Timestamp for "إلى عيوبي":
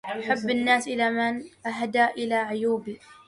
2.05-2.99